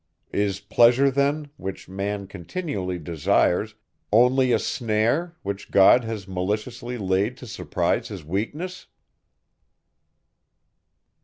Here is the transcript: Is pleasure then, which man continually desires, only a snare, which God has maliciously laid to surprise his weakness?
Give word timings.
Is 0.33 0.59
pleasure 0.59 1.11
then, 1.11 1.51
which 1.57 1.87
man 1.87 2.25
continually 2.25 2.97
desires, 2.97 3.75
only 4.11 4.51
a 4.51 4.57
snare, 4.57 5.37
which 5.43 5.69
God 5.69 6.05
has 6.05 6.27
maliciously 6.27 6.97
laid 6.97 7.37
to 7.37 7.45
surprise 7.45 8.07
his 8.07 8.25
weakness? 8.25 8.87